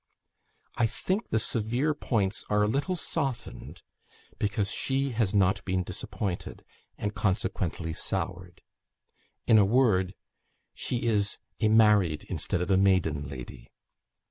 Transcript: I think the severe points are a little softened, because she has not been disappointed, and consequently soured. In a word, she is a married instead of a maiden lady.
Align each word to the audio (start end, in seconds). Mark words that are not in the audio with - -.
I 0.77 0.87
think 0.87 1.29
the 1.29 1.37
severe 1.37 1.93
points 1.93 2.43
are 2.49 2.63
a 2.63 2.67
little 2.67 2.95
softened, 2.95 3.83
because 4.39 4.71
she 4.71 5.11
has 5.11 5.35
not 5.35 5.63
been 5.63 5.83
disappointed, 5.83 6.65
and 6.97 7.13
consequently 7.13 7.93
soured. 7.93 8.61
In 9.45 9.59
a 9.59 9.63
word, 9.63 10.15
she 10.73 11.05
is 11.05 11.37
a 11.59 11.67
married 11.67 12.23
instead 12.29 12.61
of 12.63 12.71
a 12.71 12.77
maiden 12.77 13.29
lady. 13.29 13.69